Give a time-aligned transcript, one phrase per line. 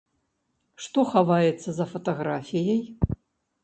[0.85, 2.81] Што хаваецца за фатаграфіяй?